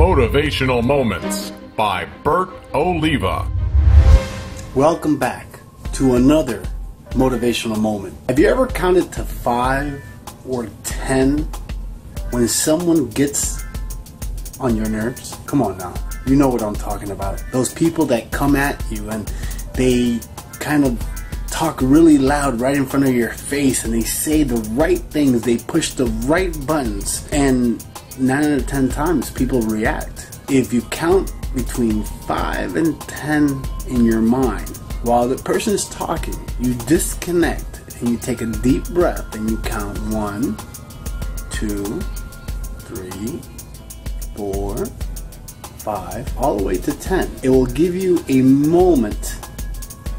Motivational 0.00 0.82
Moments 0.82 1.52
by 1.76 2.06
Bert 2.24 2.48
Oliva. 2.72 3.46
Welcome 4.74 5.18
back 5.18 5.46
to 5.92 6.14
another 6.14 6.62
motivational 7.10 7.76
moment. 7.78 8.16
Have 8.28 8.38
you 8.38 8.48
ever 8.48 8.66
counted 8.66 9.12
to 9.12 9.24
five 9.24 10.02
or 10.48 10.70
ten 10.84 11.40
when 12.30 12.48
someone 12.48 13.10
gets 13.10 13.62
on 14.58 14.74
your 14.74 14.88
nerves? 14.88 15.36
Come 15.44 15.60
on 15.60 15.76
now. 15.76 15.92
You 16.24 16.34
know 16.34 16.48
what 16.48 16.62
I'm 16.62 16.76
talking 16.76 17.10
about. 17.10 17.44
Those 17.52 17.70
people 17.70 18.06
that 18.06 18.30
come 18.30 18.56
at 18.56 18.82
you 18.90 19.10
and 19.10 19.30
they 19.74 20.18
kind 20.60 20.86
of 20.86 20.98
talk 21.48 21.78
really 21.82 22.16
loud 22.16 22.58
right 22.58 22.74
in 22.74 22.86
front 22.86 23.04
of 23.04 23.14
your 23.14 23.32
face 23.32 23.84
and 23.84 23.92
they 23.92 24.00
say 24.00 24.44
the 24.44 24.66
right 24.70 25.00
things, 25.10 25.42
they 25.42 25.58
push 25.58 25.90
the 25.90 26.06
right 26.24 26.56
buttons, 26.66 27.28
and 27.32 27.84
nine 28.18 28.44
out 28.44 28.58
of 28.58 28.66
ten 28.66 28.88
times 28.88 29.30
people 29.30 29.60
react. 29.62 30.38
If 30.48 30.72
you 30.72 30.82
count 30.82 31.32
between 31.54 32.02
five 32.02 32.76
and 32.76 33.00
ten 33.02 33.62
in 33.88 34.04
your 34.04 34.20
mind 34.20 34.76
while 35.02 35.28
the 35.28 35.36
person 35.36 35.74
is 35.74 35.88
talking, 35.88 36.34
you 36.58 36.74
disconnect 36.74 38.00
and 38.00 38.08
you 38.08 38.16
take 38.18 38.40
a 38.40 38.46
deep 38.46 38.84
breath 38.90 39.34
and 39.34 39.50
you 39.50 39.56
count 39.58 39.98
one, 40.12 40.56
two, 41.50 42.00
three, 42.80 43.40
four, 44.36 44.86
five, 45.78 46.36
all 46.36 46.56
the 46.56 46.62
way 46.62 46.76
to 46.76 46.92
ten. 46.98 47.30
It 47.42 47.48
will 47.48 47.66
give 47.66 47.94
you 47.94 48.24
a 48.28 48.42
moment 48.42 49.36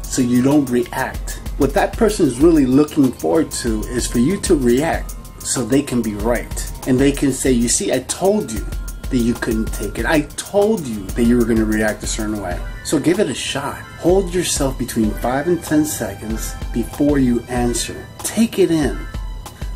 so 0.02 0.22
you 0.22 0.42
don't 0.42 0.68
react. 0.68 1.40
What 1.58 1.74
that 1.74 1.96
person 1.96 2.26
is 2.26 2.40
really 2.40 2.66
looking 2.66 3.12
forward 3.12 3.50
to 3.52 3.82
is 3.84 4.06
for 4.06 4.18
you 4.18 4.40
to 4.40 4.56
react 4.56 5.14
so 5.42 5.64
they 5.64 5.82
can 5.82 6.02
be 6.02 6.14
right. 6.14 6.71
And 6.86 6.98
they 6.98 7.12
can 7.12 7.32
say, 7.32 7.52
You 7.52 7.68
see, 7.68 7.92
I 7.92 8.00
told 8.00 8.50
you 8.50 8.64
that 9.12 9.18
you 9.18 9.34
couldn't 9.34 9.66
take 9.66 9.98
it. 9.98 10.06
I 10.06 10.22
told 10.36 10.86
you 10.86 11.04
that 11.04 11.24
you 11.24 11.36
were 11.36 11.44
going 11.44 11.58
to 11.58 11.66
react 11.66 12.02
a 12.02 12.06
certain 12.06 12.40
way. 12.40 12.58
So 12.84 12.98
give 12.98 13.20
it 13.20 13.28
a 13.28 13.34
shot. 13.34 13.78
Hold 14.00 14.34
yourself 14.34 14.78
between 14.78 15.10
5 15.10 15.46
and 15.48 15.62
10 15.62 15.84
seconds 15.84 16.54
before 16.72 17.18
you 17.18 17.40
answer. 17.42 18.06
Take 18.18 18.58
it 18.58 18.70
in. 18.70 18.98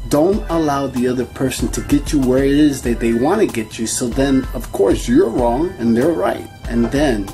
Don't 0.08 0.48
allow 0.50 0.86
the 0.86 1.06
other 1.06 1.24
person 1.24 1.68
to 1.72 1.80
get 1.82 2.12
you 2.12 2.20
where 2.20 2.44
it 2.44 2.52
is 2.52 2.80
that 2.82 2.98
they 2.98 3.12
want 3.12 3.40
to 3.40 3.46
get 3.46 3.78
you. 3.78 3.86
So 3.86 4.08
then, 4.08 4.46
of 4.54 4.70
course, 4.72 5.06
you're 5.06 5.28
wrong 5.28 5.70
and 5.78 5.96
they're 5.96 6.12
right. 6.12 6.48
And 6.68 6.86
then 6.86 7.28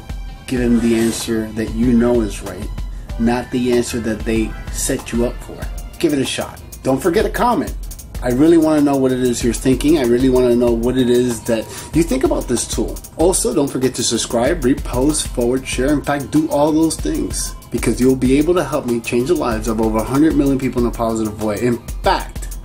give 0.47 0.61
them 0.61 0.81
the 0.81 0.97
answer 0.97 1.51
that 1.53 1.73
you 1.75 1.93
know 1.93 2.21
is 2.21 2.43
right, 2.43 2.69
not 3.19 3.51
the 3.51 3.73
answer 3.73 4.01
that 4.01 4.21
they 4.21 4.51
set 4.73 5.13
you 5.13 5.27
up 5.27 5.35
for. 5.45 5.61
Give 5.99 6.13
it 6.13 6.19
a 6.19 6.25
shot. 6.25 6.61
Don't 6.83 7.01
forget 7.01 7.25
a 7.25 7.31
comment. 7.31 7.75
I 8.23 8.29
really 8.29 8.57
want 8.57 8.79
to 8.79 8.85
know 8.85 8.97
what 8.97 9.11
it 9.11 9.19
is 9.19 9.43
you're 9.43 9.53
thinking. 9.53 9.99
I 9.99 10.05
really 10.05 10.31
want 10.31 10.47
to 10.47 10.55
know 10.55 10.71
what 10.71 10.97
it 10.97 11.11
is 11.11 11.43
that 11.45 11.65
you 11.93 12.05
think 12.05 12.23
about 12.23 12.47
this 12.47 12.69
tool. 12.69 12.97
Also, 13.17 13.53
don't 13.53 13.67
forget 13.67 13.97
to 13.97 14.05
subscribe, 14.05 14.61
repost, 14.61 15.27
forward, 15.27 15.67
share. 15.67 15.93
In 15.93 16.03
fact, 16.03 16.31
do 16.31 16.49
all 16.49 16.71
those 16.71 16.95
things 16.95 17.57
because 17.73 18.01
you'll 18.01 18.15
be 18.15 18.39
able 18.39 18.55
to 18.55 18.63
help 18.63 18.87
me 18.87 19.01
change 19.01 19.27
the 19.27 19.35
lives 19.35 19.67
of 19.67 19.81
over 19.81 19.97
100 19.97 20.37
million 20.37 20.57
people 20.57 20.83
in 20.83 20.89
a 20.89 20.93
positive 20.93 21.43
way. 21.43 21.61
In 21.63 21.79
fact, 22.05 22.59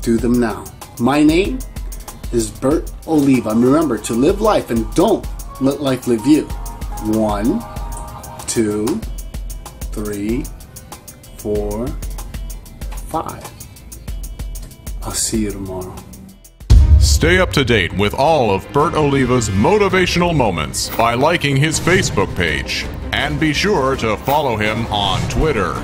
do 0.00 0.16
them 0.16 0.38
now. 0.38 0.64
My 1.00 1.24
name 1.24 1.58
is 2.32 2.48
Bert 2.48 2.92
Oliva. 3.08 3.50
And 3.50 3.64
remember 3.64 3.98
to 3.98 4.12
live 4.12 4.40
life 4.40 4.70
and 4.70 4.94
don't 4.94 5.26
let 5.60 5.80
life 5.80 6.06
live 6.06 6.24
you. 6.24 6.44
One, 7.06 7.60
two, 8.46 8.86
three, 9.92 10.44
four, 11.36 11.88
five. 13.08 13.59
I'll 15.02 15.12
see 15.12 15.42
you 15.42 15.50
tomorrow. 15.50 15.94
Stay 16.98 17.38
up 17.38 17.52
to 17.52 17.64
date 17.64 17.92
with 17.94 18.14
all 18.14 18.50
of 18.50 18.70
Bert 18.72 18.94
Oliva's 18.94 19.48
motivational 19.48 20.36
moments 20.36 20.88
by 20.96 21.14
liking 21.14 21.56
his 21.56 21.80
Facebook 21.80 22.34
page. 22.36 22.86
And 23.12 23.40
be 23.40 23.52
sure 23.52 23.96
to 23.96 24.16
follow 24.18 24.56
him 24.56 24.86
on 24.86 25.20
Twitter. 25.30 25.74